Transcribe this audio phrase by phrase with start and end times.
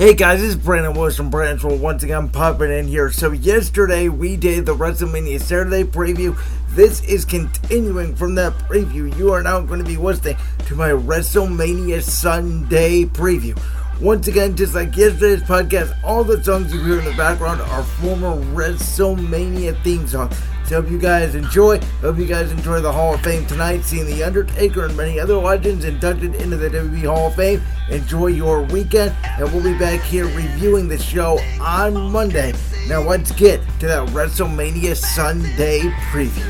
[0.00, 3.10] Hey guys, is Brandon Lewis from Brandon's World once again popping in here.
[3.10, 6.38] So yesterday we did the WrestleMania Saturday preview.
[6.70, 9.14] This is continuing from that preview.
[9.18, 13.60] You are now going to be listening to my WrestleMania Sunday preview.
[14.00, 17.82] Once again, just like yesterday's podcast, all the songs you hear in the background are
[17.82, 20.34] former WrestleMania theme songs.
[20.70, 21.80] So hope you guys enjoy.
[22.00, 25.34] Hope you guys enjoy the Hall of Fame tonight, seeing The Undertaker and many other
[25.34, 27.60] legends inducted into the WWE Hall of Fame.
[27.88, 32.52] Enjoy your weekend, and we'll be back here reviewing the show on Monday.
[32.86, 35.80] Now let's get to that WrestleMania Sunday
[36.12, 36.46] preview.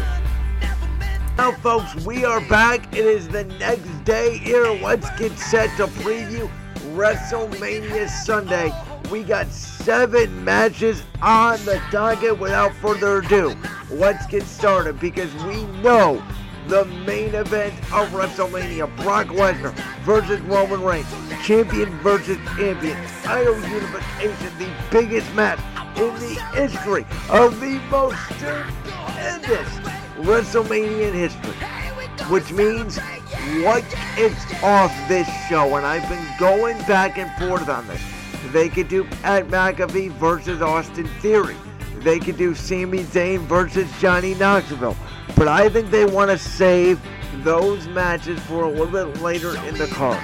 [1.38, 2.94] Now, folks, we are back.
[2.94, 4.66] It is the next day here.
[4.66, 6.50] Let's get set to preview
[6.92, 8.70] WrestleMania Sunday.
[9.10, 12.38] We got seven matches on the docket.
[12.38, 13.56] Without further ado,
[13.90, 16.22] let's get started because we know
[16.68, 21.08] the main event of WrestleMania Brock Lesnar versus Roman Reigns,
[21.44, 25.58] champion versus champion, title unification, the biggest match
[25.96, 29.68] in the history of the most stupendous
[30.18, 31.56] WrestleMania in history.
[32.28, 32.98] Which means
[33.64, 33.82] what
[34.14, 38.00] kicks off this show, and I've been going back and forth on this.
[38.48, 41.56] They could do Pat McAfee versus Austin Theory.
[41.98, 44.96] They could do Sami Zayn versus Johnny Knoxville.
[45.36, 47.00] But I think they want to save
[47.44, 50.22] those matches for a little bit later in the card.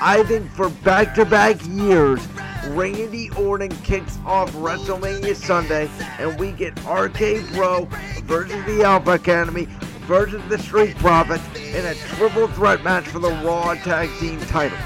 [0.00, 2.26] I think for back to back years,
[2.68, 7.88] Randy Orton kicks off WrestleMania Sunday, and we get RK Bro
[8.24, 9.66] versus the Alpha Academy
[10.06, 14.78] versus the Street Profits in a triple threat match for the Raw Tag Team title.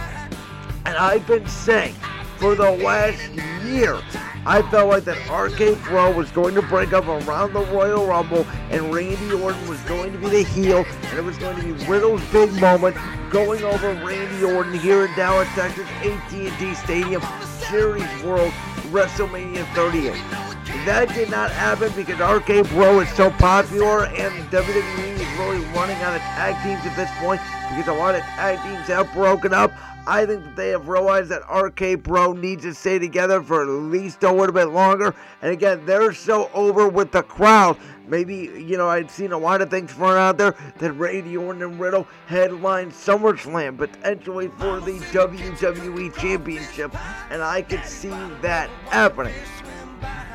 [0.85, 1.95] And I've been saying
[2.43, 3.23] for the last
[3.65, 4.03] year,
[4.45, 8.45] I felt like that RK Bro was going to break up around the Royal Rumble
[8.71, 11.73] and Randy Orton was going to be the heel and it was going to be
[11.87, 12.97] Riddle's big moment
[13.31, 17.23] going over Randy Orton here in Dallas, Texas, AT&T Stadium,
[17.71, 18.53] Series World,
[18.91, 20.42] WrestleMania 38.
[20.85, 25.97] That did not happen because RK Bro is so popular and WWE is really running
[26.03, 29.55] out of tag teams at this point because a lot of tag teams have broken
[29.55, 29.71] up.
[30.09, 33.69] I think that they have realized that RK Bro needs to stay together for at
[33.69, 35.15] least a little bit longer.
[35.41, 37.77] And again, they're so over with the crowd.
[38.09, 41.63] Maybe, you know, I'd seen a lot of things thrown out there that Randy Orton
[41.63, 46.93] and Riddle headline SummerSlam potentially for the WWE Championship.
[47.31, 48.11] And I could see
[48.41, 49.35] that happening.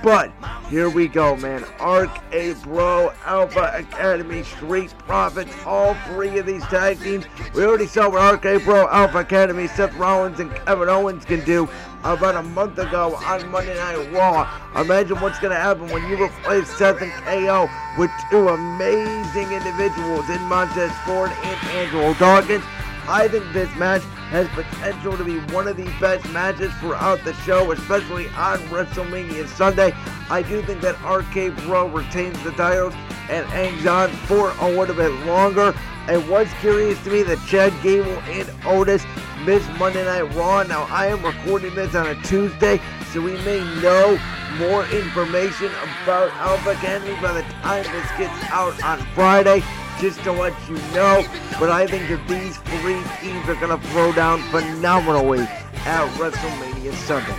[0.07, 0.31] But
[0.69, 1.65] here we go, man.
[1.81, 7.25] Arc A Bro, Alpha Academy, Street Profits, all three of these tag teams.
[7.53, 11.67] We already saw what RK Bro, Alpha Academy, Seth Rollins, and Kevin Owens can do
[12.05, 14.49] about a month ago on Monday Night Raw.
[14.79, 20.29] Imagine what's going to happen when you replace Seth and KO with two amazing individuals
[20.29, 22.63] in Montez Ford and Angelo Dawkins.
[23.07, 24.01] I think this match
[24.31, 29.47] has potential to be one of the best matches throughout the show, especially on WrestleMania
[29.47, 29.93] Sunday.
[30.29, 32.93] I do think that RK Bro retains the titles
[33.29, 35.73] and hangs on for a little bit longer.
[36.09, 39.05] It was curious to me that Chad Gable and Otis
[39.45, 40.63] missed Monday Night Raw.
[40.63, 42.81] Now, I am recording this on a Tuesday,
[43.13, 44.19] so we may know
[44.57, 45.71] more information
[46.03, 49.63] about Alpha Academy by the time this gets out on Friday
[49.99, 51.25] just to let you know.
[51.59, 55.41] But I think that these three teams are going to throw down phenomenally
[55.85, 57.35] at WrestleMania Sunday.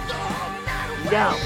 [1.10, 1.36] Now,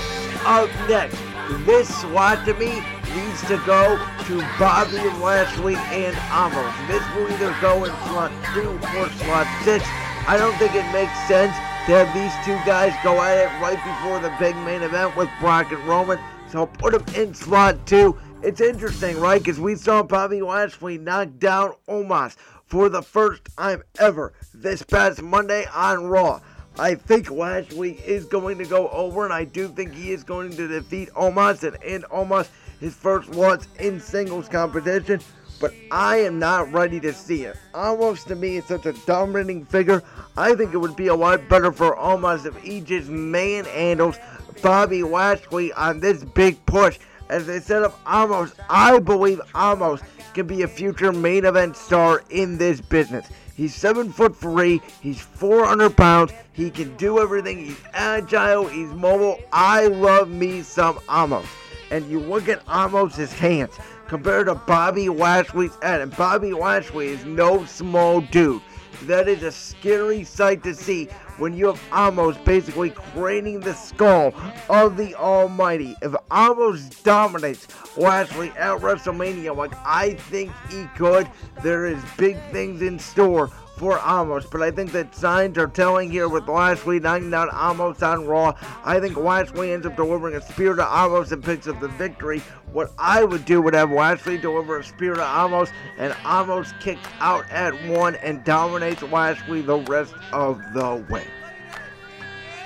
[0.44, 1.18] up next,
[1.66, 2.82] this slot to me
[3.14, 6.88] needs to go to Bobby Lashley and Omos.
[6.88, 8.60] This will either go in slot 2
[8.98, 9.84] or slot 6.
[10.26, 11.54] I don't think it makes sense
[11.86, 15.28] to have these two guys go at it right before the big main event with
[15.40, 16.18] Brock and Roman.
[16.48, 19.40] So I'll put them in slot 2 it's interesting, right?
[19.40, 22.36] Because we saw Bobby Lashley knock down Omos
[22.66, 26.40] for the first time ever this past Monday on Raw.
[26.78, 30.50] I think Lashley is going to go over, and I do think he is going
[30.56, 32.48] to defeat Omos and end Omos
[32.80, 35.20] his first loss in singles competition.
[35.60, 37.56] But I am not ready to see it.
[37.72, 40.02] Almost to me, it's such a dominating figure.
[40.36, 44.18] I think it would be a lot better for Omos if he just manhandles
[44.62, 46.98] Bobby Lashley on this big push
[47.32, 48.52] as they set up Omos.
[48.68, 50.02] I believe Omos
[50.34, 53.26] can be a future main event star in this business.
[53.56, 54.82] He's seven foot three.
[55.00, 56.32] He's 400 pounds.
[56.52, 57.58] He can do everything.
[57.58, 58.66] He's agile.
[58.66, 59.40] He's mobile.
[59.52, 61.46] I love me some Omos.
[61.90, 63.78] And you look at Omos' hands
[64.08, 66.02] compared to Bobby Lashley's head.
[66.02, 68.62] And Bobby Lashley is no small dude.
[69.02, 71.08] That is a scary sight to see
[71.38, 74.34] when you have Omos basically craning the skull
[74.68, 75.96] of the Almighty.
[76.02, 77.66] If Omos dominates
[77.96, 81.28] Lashley at WrestleMania like I think he could,
[81.62, 86.10] there is big things in store for Omos, but I think that signs are telling
[86.10, 88.54] here with Lashley knocking out Omos on Raw.
[88.84, 92.40] I think Lashley ends up delivering a spear to Omos and picks up the victory.
[92.72, 97.00] What I would do would have Lashley deliver a spear to Omos, and Omos kicks
[97.20, 101.26] out at one and dominates Lashley the rest of the way.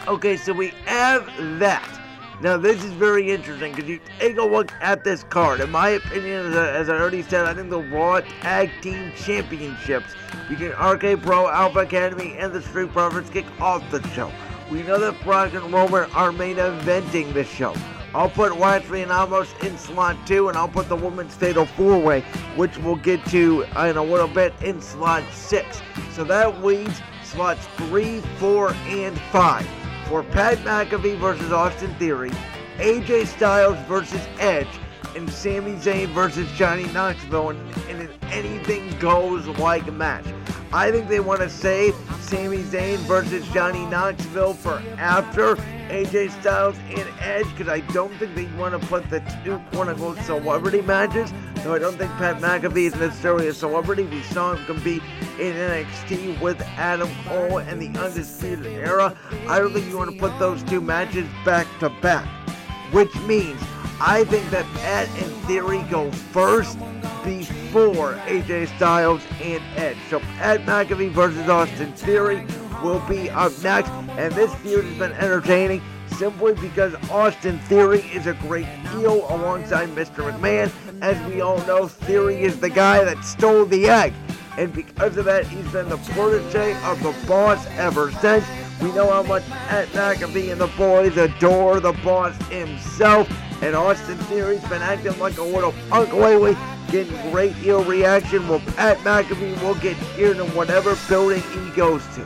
[0.07, 1.27] Okay, so we have
[1.59, 1.96] that.
[2.43, 5.61] Now, this is very interesting because you take a look at this card.
[5.61, 9.11] In my opinion, as I, as I already said, I think the Raw Tag Team
[9.17, 10.15] Championships
[10.47, 14.31] between RK Bro, Alpha Academy, and the Street Profits kick off the show.
[14.71, 17.75] We know that Brock and Roman are main eventing the show.
[18.15, 22.21] I'll put Lashley and Omos in slot 2, and I'll put the Women's Fatal 4-Way,
[22.57, 25.81] which we'll get to in a little bit, in slot 6.
[26.13, 32.31] So that leaves slots 3, 4, and 5 for Pat McAfee versus Austin Theory,
[32.77, 34.69] AJ Styles versus Edge,
[35.17, 37.57] and Sami Zayn versus Johnny Knoxville in,
[37.89, 40.25] in an anything goes like match.
[40.73, 45.57] I think they want to save Sami Zayn versus Johnny Knoxville for after
[45.89, 49.89] AJ Styles and Edge because I don't think they want to put the two quote
[49.89, 51.33] unquote celebrity matches.
[51.67, 54.05] No, I don't think Pat McAfee is necessarily a celebrity.
[54.05, 55.03] We saw him compete
[55.41, 59.19] in NXT with Adam Cole and the Undisputed Era.
[59.49, 62.25] I don't think you want to put those two matches back to back,
[62.93, 63.61] which means
[64.01, 66.79] I think that Pat and Theory go first
[67.25, 69.99] before AJ Styles and Edge.
[70.09, 72.47] So Pat McAfee versus Austin Theory
[72.81, 75.83] will be up next, and this feud has been entertaining
[76.19, 80.31] simply because Austin Theory is a great heel alongside Mr.
[80.31, 80.73] McMahon.
[81.03, 84.15] As we all know, Theory is the guy that stole the egg.
[84.57, 88.47] And because of that, he's been the protege of the boss ever since.
[88.81, 93.29] We know how much Pat McAfee and the boys adore the boss himself.
[93.63, 96.57] And Austin Theory's been acting like a little punk lately,
[96.91, 98.49] getting great heel reaction.
[98.49, 102.25] Well, Pat McAfee will get cheered in whatever building he goes to.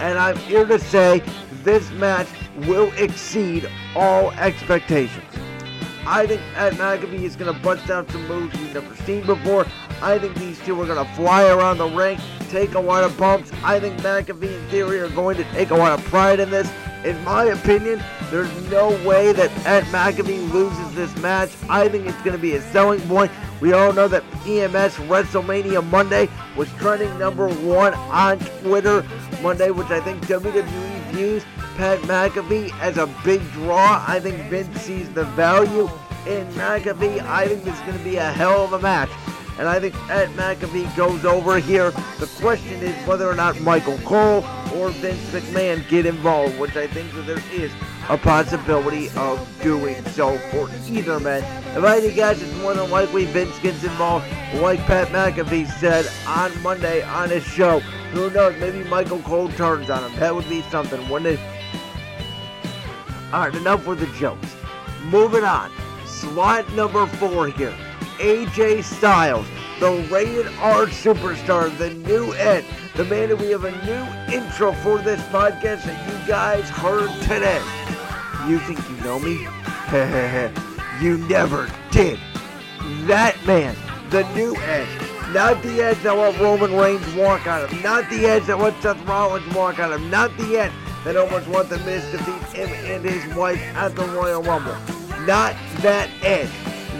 [0.00, 1.22] And I'm here to say
[1.64, 2.28] this match
[2.66, 5.24] will exceed all expectations.
[6.06, 9.66] I think Pat McAfee is going to bust out some moves we've never seen before.
[10.02, 12.18] I think these two are going to fly around the ring,
[12.50, 13.50] take a lot of bumps.
[13.62, 16.70] I think McAfee and Theory are going to take a lot of pride in this.
[17.06, 21.50] In my opinion, there's no way that Ed McAfee loses this match.
[21.70, 23.32] I think it's going to be a selling point.
[23.60, 29.06] We all know that EMS WrestleMania Monday was trending number one on Twitter
[29.40, 31.44] Monday, which I think WWE views
[31.76, 34.04] Pat McAfee as a big draw.
[34.06, 35.88] I think Vince sees the value
[36.26, 37.20] in McAfee.
[37.20, 39.10] I think this is going to be a hell of a match.
[39.58, 41.90] And I think Pat McAfee goes over here.
[42.18, 44.44] The question is whether or not Michael Cole
[44.74, 47.70] or Vince McMahon get involved, which I think that there is
[48.08, 51.42] a possibility of doing so for either man.
[51.76, 55.68] If I had to guess, it's more than likely Vince gets involved, like Pat McAfee
[55.78, 57.78] said on Monday on his show.
[58.12, 58.58] Who knows?
[58.60, 60.18] Maybe Michael Cole turns on him.
[60.20, 61.53] That would be something, wouldn't it?
[63.34, 64.54] Alright, enough with the jokes.
[65.06, 65.68] Moving on.
[66.06, 67.76] Slot number four here.
[68.18, 69.44] AJ Styles,
[69.80, 72.64] the rated R superstar, the new Ed,
[72.94, 77.10] the man who we have a new intro for this podcast that you guys heard
[77.22, 77.60] today.
[78.48, 79.48] You think you know me?
[81.02, 82.20] you never did.
[83.08, 83.74] That man,
[84.10, 84.86] the new Ed,
[85.32, 88.80] not the Edge that let Roman Reigns walk on him, not the Edge that let
[88.80, 90.72] Seth Rollins walk on him, not the Edge
[91.04, 94.74] that almost want the Miz to beat him and his wife at the Royal Rumble.
[95.26, 96.48] Not that Edge.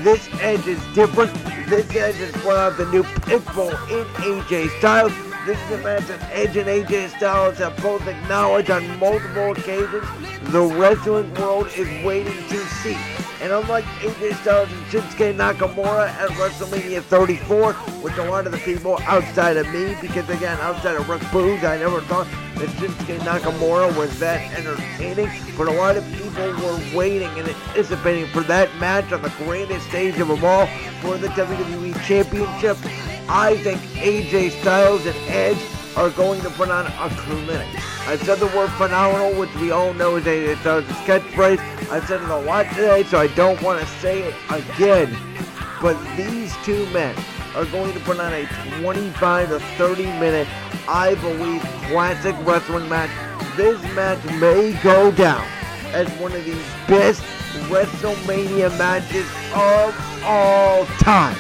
[0.04, 1.32] This Edge is different.
[1.68, 5.12] This Edge is brought out the new Pitbull in AJ Styles.
[5.46, 10.06] This is a match that Edge and AJ Styles have both acknowledged on multiple occasions.
[10.52, 13.23] The wrestling world is waiting to see.
[13.40, 18.58] And unlike AJ Styles and Shinsuke Nakamura at WrestleMania 34, which a lot of the
[18.58, 22.26] people outside of me, because again, outside of Rick Boogs, I never thought
[22.56, 25.28] that Shinsuke Nakamura was that entertaining.
[25.56, 29.86] But a lot of people were waiting and anticipating for that match on the greatest
[29.88, 30.66] stage of them all
[31.00, 32.78] for the WWE Championship.
[33.28, 35.58] I think AJ Styles and Edge
[35.96, 37.68] are going to put on a clinic.
[38.06, 41.60] I've said the word phenomenal, which we all know is AJ Styles' catchphrase.
[41.90, 45.16] I've said it a lot today, so I don't want to say it again.
[45.80, 47.16] But these two men
[47.54, 48.46] are going to put on a
[48.80, 50.48] 25 to 30 minute,
[50.88, 53.10] I believe, classic wrestling match.
[53.56, 55.46] This match may go down
[55.92, 56.56] as one of the
[56.88, 57.22] best
[57.68, 61.36] WrestleMania matches of all time.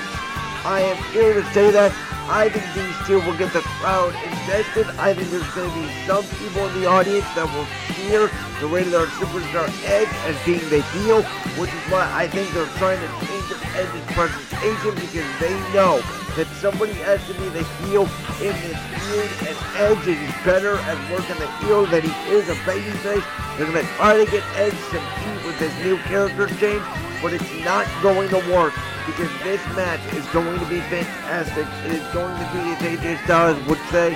[0.64, 1.92] I am here to say that
[2.26, 4.86] I think these two will get the crowd invested.
[4.96, 8.66] I think there's going to be some people in the audience that will cheer the
[8.66, 11.20] rated R Superstar Edge as being the heel,
[11.60, 13.44] which is why I think they're trying to change
[13.76, 16.00] Edge's presentation because they know
[16.40, 18.08] that somebody has to be the heel
[18.40, 22.56] in this feud, and Edge is better at working the heel than he is a
[22.64, 23.26] babyface.
[23.58, 26.82] They're going to try to get Edge some heat with this new character change,
[27.24, 28.74] but it's not going to work
[29.06, 31.66] because this match is going to be fantastic.
[31.86, 34.14] It is going to be, as AJ Styles would say,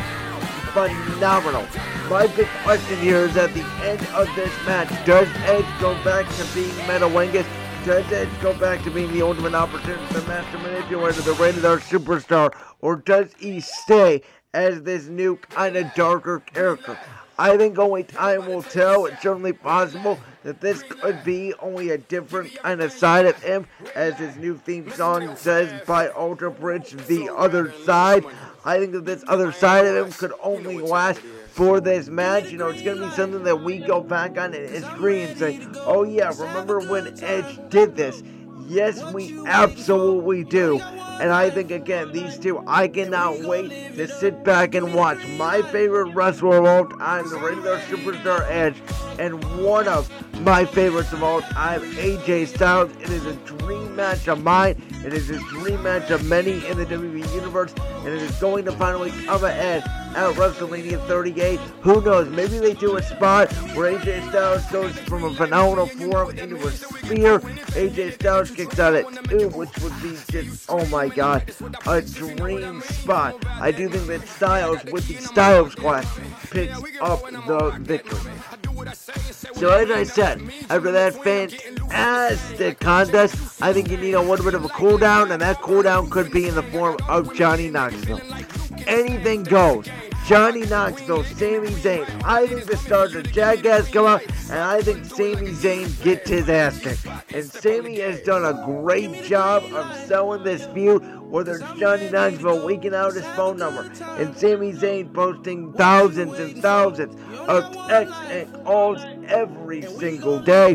[0.74, 1.66] phenomenal.
[2.10, 6.28] My big question here is at the end of this match, does Edge go back
[6.36, 7.46] to being Meta Wengus?
[7.86, 11.78] Does Edge go back to being the ultimate opportunist, the master manipulator, the rated R
[11.78, 14.20] superstar, or does he stay
[14.52, 16.98] as this new kind of darker character?
[17.38, 19.06] I think only time will tell.
[19.06, 23.66] It's certainly possible that this could be only a different kind of side of him,
[23.94, 28.24] as his new theme song says by Alter Bridge, the other side.
[28.64, 32.50] I think that this other side of him could only last for this match.
[32.50, 35.38] You know, it's going to be something that we go back on in history and
[35.38, 38.22] say, oh yeah, remember when Edge did this?
[38.68, 40.78] Yes, we absolutely do.
[40.78, 45.62] And I think, again, these two, I cannot wait to sit back and watch my
[45.62, 48.76] favorite wrestler of all time, the rated R superstar Edge,
[49.18, 50.10] and one of
[50.42, 52.90] my favorites of all time, AJ Styles.
[53.00, 54.80] It is a dream match of mine.
[55.04, 58.64] It is a dream match of many in the WWE Universe, and it is going
[58.66, 59.82] to finally come ahead
[60.16, 61.58] at WrestleMania 38.
[61.82, 62.28] Who knows?
[62.28, 66.70] Maybe they do a spot where AJ Styles goes from a phenomenal forearm into a
[66.70, 67.40] spear.
[67.40, 71.52] AJ Styles kicks out at two, which would be just, oh my god,
[71.86, 73.36] a dream spot.
[73.46, 76.06] I do think that Styles, with the Styles Clash,
[76.50, 78.32] picks up the victory.
[79.54, 84.54] So as I said, after that fantastic contest, I think you need a little bit
[84.54, 87.68] of a cool down, and that cool down could be in the form of Johnny
[87.70, 88.20] Knoxville.
[88.88, 89.86] Anything goes.
[90.26, 92.06] Johnny Knoxville, Sami Zayn.
[92.22, 96.50] I think the stars of Jackass come out, and I think Sami Zayn gets his
[96.50, 97.06] ass kicked.
[97.32, 102.64] And Sami has done a great job of selling this feud, whether it's Johnny Knoxville
[102.64, 107.16] leaking out his phone number, and Sami Zayn posting thousands and thousands
[107.46, 110.72] of texts and calls every single day.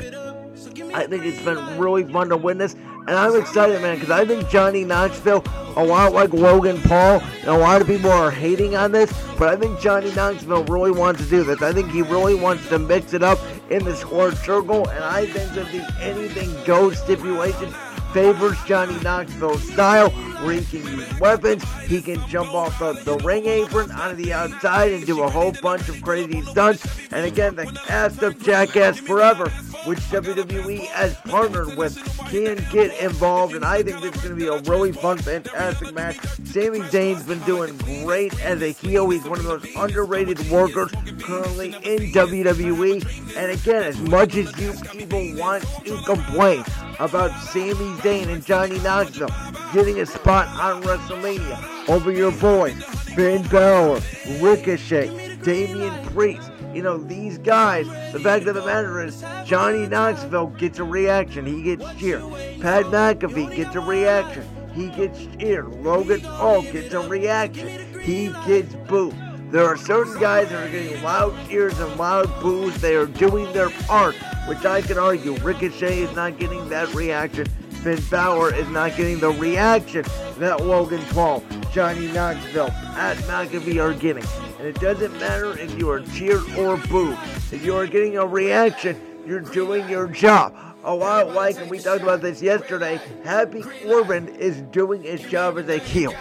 [0.96, 2.76] I think it's been really fun to witness,
[3.08, 5.44] and I'm excited, man, because I think Johnny Knoxville,
[5.76, 9.50] a lot like Logan Paul, and a lot of people are hating on this, but
[9.50, 11.62] I think Johnny Knoxville really wants to do this.
[11.62, 15.26] I think he really wants to mix it up in the square circle, and I
[15.26, 17.74] think that the anything goes stipulation
[18.14, 23.18] favors Johnny Knoxville's style, where he can use weapons, he can jump off the, the
[23.18, 26.86] ring apron onto the outside and do a whole bunch of crazy stunts.
[27.12, 29.52] And again, the cast of Jackass Forever,
[29.86, 31.98] which WWE has partnered with,
[32.30, 33.56] can get involved.
[33.56, 36.18] And I think this is going to be a really fun, fantastic match.
[36.46, 39.10] Sami Zayn's been doing great as a heel.
[39.10, 43.36] He's one of those underrated workers currently in WWE.
[43.36, 46.64] And again, as much as you people want to complain
[47.00, 49.30] about Sami Zayn and Johnny Knoxville
[49.74, 52.74] getting a spot on WrestleMania over your boy,
[53.16, 54.00] Finn Balor,
[54.40, 56.53] Ricochet, Damian Priest.
[56.74, 61.46] You know, these guys, the fact of the matter is, Johnny Knoxville gets a reaction.
[61.46, 62.24] He gets cheered.
[62.62, 64.44] Pat McAfee gets a reaction.
[64.74, 65.70] He gets cheered.
[65.84, 68.02] Logan Paul gets a reaction.
[68.02, 69.16] He gets booed.
[69.52, 72.76] There are certain guys that are getting loud cheers and loud boos.
[72.82, 74.16] They are doing their part,
[74.48, 75.36] which I can argue.
[75.36, 77.46] Ricochet is not getting that reaction.
[77.84, 80.06] Finn Balor is not getting the reaction
[80.38, 84.24] that Logan Paul, Johnny Knoxville, Pat McAfee are getting.
[84.58, 87.18] And it doesn't matter if you are cheered or booed.
[87.52, 90.56] If you are getting a reaction, you're doing your job.
[90.86, 95.58] A lot like, and we talked about this yesterday, Happy Corbin is doing his job
[95.58, 96.14] as a heel.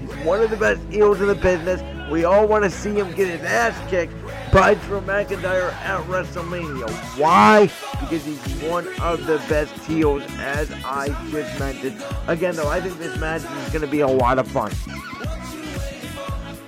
[0.00, 1.82] He's one of the best heels in the business.
[2.12, 4.14] We all want to see him get his ass kicked
[4.52, 6.88] by Drew McIntyre at WrestleMania.
[7.18, 7.70] Why?
[8.00, 12.02] Because he's one of the best heels, as I just mentioned.
[12.26, 14.72] Again, though, I think this match is going to be a lot of fun.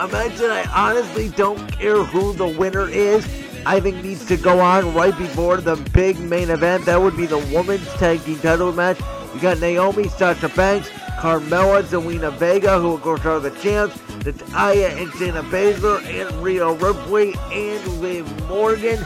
[0.01, 3.27] Imagine I honestly don't care who the winner is.
[3.67, 6.87] I think needs to go on right before the big main event.
[6.87, 8.99] That would be the women's tag team title match.
[9.35, 14.89] You got Naomi, Sasha Banks, Carmella, Zelina Vega, who of course are the champs, Natalya
[14.89, 18.99] and Shayna Baszler, and Rhea Ripley, and Liv Morgan.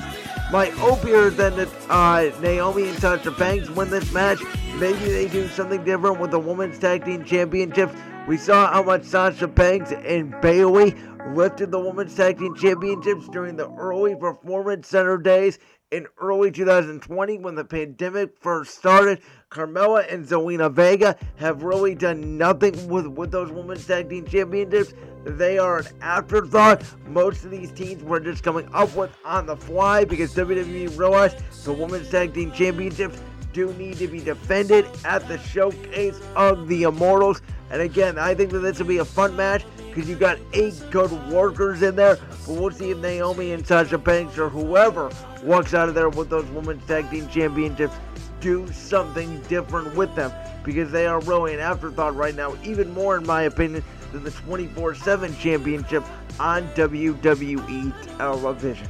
[0.51, 4.41] My hope here is that uh, Naomi and Sasha Banks win this match.
[4.79, 7.95] Maybe they do something different with the Women's Tag Team Championships.
[8.29, 10.95] We saw how much Sasha Banks and Bayley
[11.33, 15.59] lifted the Women's Tag Team Championships during the early Performance Center days
[15.95, 19.21] in early 2020 when the pandemic first started.
[19.49, 24.93] Carmella and Zelina Vega have really done nothing with, with those women's tag team championships.
[25.25, 26.83] They are an afterthought.
[27.07, 31.39] Most of these teams were just coming up with on the fly because WWE realized
[31.65, 33.21] the women's tag team championships
[33.53, 37.41] do need to be defended at the showcase of the Immortals.
[37.71, 40.75] And again, I think that this will be a fun match because you got eight
[40.91, 42.17] good workers in there.
[42.47, 45.11] But we'll see if Naomi and Sasha Banks or whoever
[45.43, 47.95] walks out of there with those women's tag team championships
[48.41, 50.33] do something different with them
[50.65, 54.31] because they are really an afterthought right now, even more in my opinion than the
[54.31, 56.03] 24/7 championship
[56.41, 58.89] on WWE television.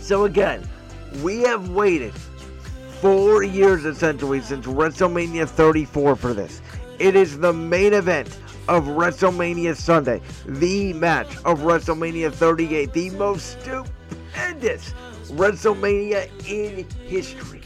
[0.00, 0.68] So again,
[1.22, 2.12] we have waited
[3.00, 6.60] four years essentially since WrestleMania 34 for this.
[6.98, 8.36] It is the main event
[8.68, 14.94] of WrestleMania Sunday, the match of WrestleMania 38, the most stupendous
[15.28, 17.62] WrestleMania in history.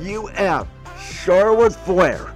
[0.00, 0.68] You have
[1.00, 2.34] Charlotte Flair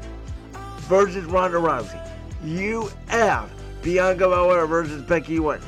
[0.80, 2.00] versus Ronda Rousey.
[2.44, 3.50] You have
[3.82, 5.62] Bianca Belair versus Becky Lynch.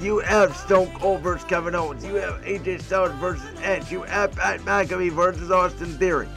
[0.00, 2.04] You have Stone Cold versus Kevin Owens.
[2.04, 3.90] You have AJ Styles versus Edge.
[3.90, 6.28] You have Pat McAfee versus Austin Theory.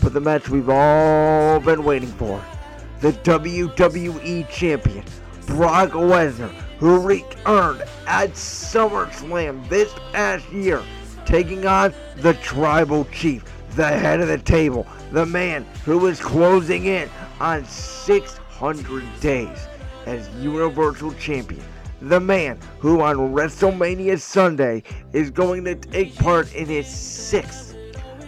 [0.00, 2.42] But the match we've all been waiting for
[3.00, 5.04] the WWE Champion,
[5.46, 10.82] Brock Lesnar, who returned at SummerSlam this past year,
[11.24, 13.44] taking on the Tribal Chief,
[13.76, 17.08] the head of the table, the man who is closing in
[17.40, 19.66] on 600 days
[20.06, 21.62] as Universal Champion
[22.02, 27.76] the man who on WrestleMania Sunday is going to take part in his sixth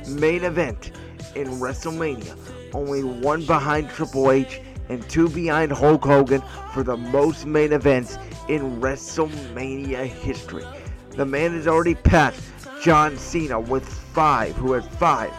[0.08, 0.92] main event
[1.34, 2.36] in WrestleMania.
[2.74, 8.18] Only one behind Triple H and two behind Hulk Hogan for the most main events
[8.48, 10.64] in WrestleMania history.
[11.10, 12.42] The man has already passed
[12.82, 15.32] John Cena with five, who had five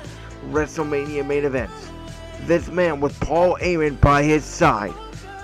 [0.49, 1.89] WrestleMania main events.
[2.45, 4.93] This man with Paul Heyman by his side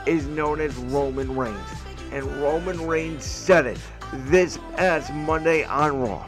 [0.06, 1.80] is known as Roman Reigns
[2.12, 3.78] and Roman Reigns said it
[4.14, 6.26] this past Monday on Raw.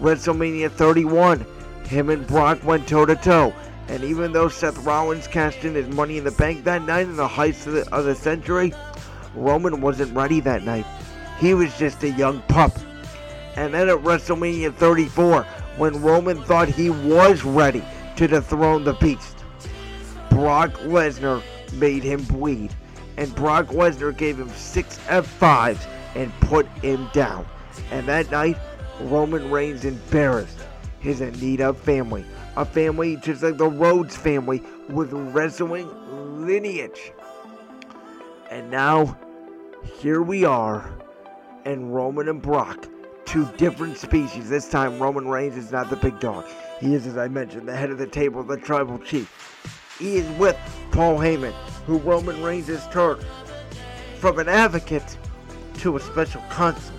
[0.00, 1.44] WrestleMania 31,
[1.84, 3.52] him and Brock went toe to toe.
[3.90, 7.16] And even though Seth Rollins cashed in his money in the bank that night in
[7.16, 8.72] the heights of the, of the century,
[9.34, 10.86] Roman wasn't ready that night.
[11.40, 12.70] He was just a young pup.
[13.56, 15.42] And then at WrestleMania 34,
[15.76, 17.82] when Roman thought he was ready
[18.14, 19.38] to dethrone the beast,
[20.30, 22.72] Brock Lesnar made him bleed
[23.16, 27.44] and Brock Lesnar gave him six F5s and put him down.
[27.90, 28.56] And that night,
[29.00, 30.58] Roman Reigns embarrassed
[31.00, 32.24] his Anoa'i family,
[32.56, 35.88] a family just like the Rhodes family with wrestling
[36.46, 37.12] lineage.
[38.50, 39.16] And now,
[40.00, 40.92] here we are,
[41.64, 42.88] and Roman and Brock,
[43.24, 44.48] two different species.
[44.48, 46.44] This time, Roman Reigns is not the big dog.
[46.80, 49.96] He is, as I mentioned, the head of the table, the tribal chief.
[49.98, 50.56] He is with
[50.90, 51.52] Paul Heyman,
[51.86, 53.24] who Roman Reigns has turned
[54.18, 55.16] from an advocate
[55.78, 56.94] to a special counsel.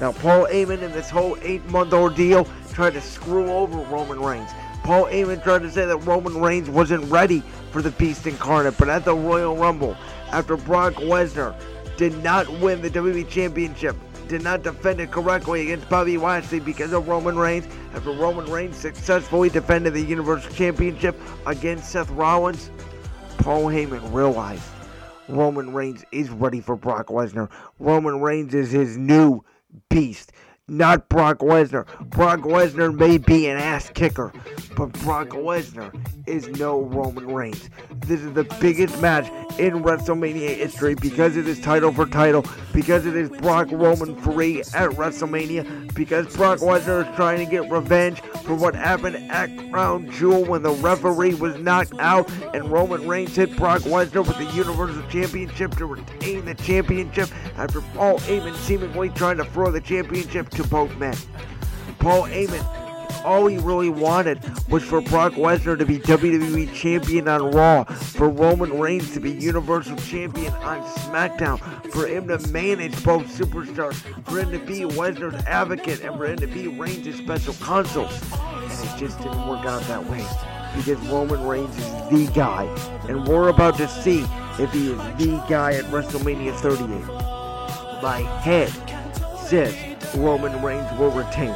[0.00, 4.50] Now, Paul Heyman in this whole eight month ordeal tried to screw over Roman Reigns.
[4.88, 8.88] Paul Heyman tried to say that Roman Reigns wasn't ready for the Beast Incarnate, but
[8.88, 9.94] at the Royal Rumble,
[10.32, 11.54] after Brock Lesnar
[11.98, 13.94] did not win the WWE Championship,
[14.28, 18.78] did not defend it correctly against Bobby Lashley because of Roman Reigns, after Roman Reigns
[18.78, 22.70] successfully defended the Universal Championship against Seth Rollins,
[23.36, 24.64] Paul Heyman realized
[25.28, 27.50] Roman Reigns is ready for Brock Lesnar.
[27.78, 29.44] Roman Reigns is his new
[29.90, 30.32] beast
[30.68, 31.86] not Brock Lesnar.
[32.10, 34.32] Brock Lesnar may be an ass kicker,
[34.76, 35.92] but Brock Lesnar
[36.28, 37.70] is no Roman Reigns.
[38.00, 43.06] This is the biggest match in WrestleMania history because it is title for title, because
[43.06, 48.20] it is Brock Roman free at WrestleMania, because Brock Lesnar is trying to get revenge
[48.44, 53.34] for what happened at Crown Jewel when the referee was knocked out and Roman Reigns
[53.34, 59.08] hit Brock Lesnar with the Universal Championship to retain the championship after Paul Heyman seemingly
[59.10, 61.16] trying to throw the championship to both men.
[61.98, 62.77] Paul Heyman,
[63.24, 68.28] all he really wanted was for Brock Lesnar to be WWE Champion on Raw, for
[68.28, 71.58] Roman Reigns to be Universal Champion on SmackDown,
[71.92, 76.38] for him to manage both superstars, for him to be Lesnar's advocate, and for him
[76.38, 78.06] to be Reigns' special counsel.
[78.06, 80.24] And it just didn't work out that way
[80.76, 82.64] because Roman Reigns is the guy,
[83.08, 84.24] and we're about to see
[84.58, 88.02] if he is the guy at WrestleMania 38.
[88.02, 88.70] My head
[89.46, 89.74] says
[90.14, 91.54] Roman Reigns will retain.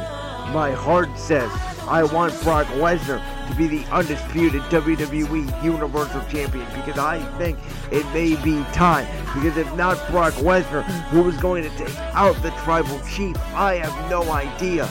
[0.51, 1.51] My heart says
[1.87, 7.57] I want Brock Lesnar to be the undisputed WWE Universal Champion because I think
[7.91, 9.07] it may be time.
[9.33, 13.75] Because if not Brock Lesnar, who is going to take out the Tribal Chief, I
[13.75, 14.89] have no idea.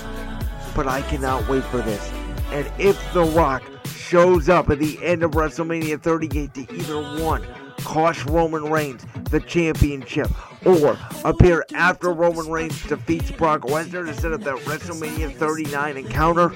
[0.75, 2.11] but I cannot wait for this.
[2.51, 7.45] And if The Rock shows up at the end of WrestleMania 38 to either one,
[7.85, 10.29] cost Roman Reigns the championship,
[10.67, 16.49] or appear after Roman Reigns defeats Brock Lesnar to set up that WrestleMania 39 encounter,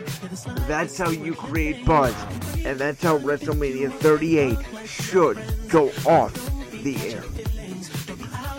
[0.66, 2.14] that's how you create buzz.
[2.64, 6.32] And that's how WrestleMania 38 should go off
[6.82, 7.22] the air.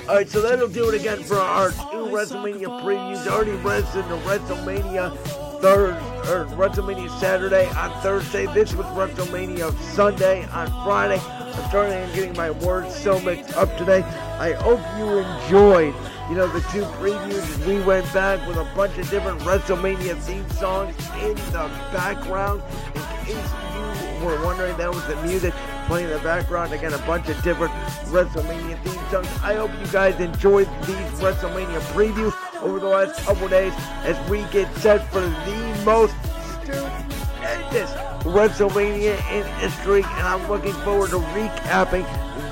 [0.08, 3.28] Alright, so that'll do it again for our two WrestleMania previews.
[3.28, 5.18] Already wrestled the WrestleMania
[5.60, 5.96] third
[6.30, 8.46] or WrestleMania Saturday on Thursday.
[8.54, 11.22] This was WrestleMania Sunday on Friday.
[11.58, 14.04] I'm starting and getting my words so mixed up today.
[14.40, 15.96] I hope you enjoyed,
[16.30, 17.66] you know, the two previews.
[17.66, 22.62] We went back with a bunch of different WrestleMania theme songs in the background.
[22.94, 25.54] In case you were wondering, that was the music
[25.88, 26.74] playing in the background.
[26.74, 27.74] Again, a bunch of different
[28.06, 29.28] WrestleMania theme songs.
[29.42, 34.44] I hope you guys enjoyed these WrestleMania previews over the last couple days as we
[34.52, 36.14] get set for the most
[36.62, 40.04] stupendous WrestleMania in history.
[40.04, 42.06] And I'm looking forward to recapping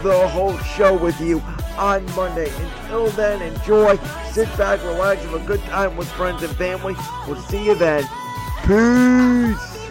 [0.03, 1.41] the whole show with you
[1.77, 2.49] on Monday.
[2.55, 3.97] Until then, enjoy,
[4.31, 6.95] sit back, relax, have a good time with friends and family.
[7.27, 8.03] We'll see you then.
[8.65, 9.84] Peace.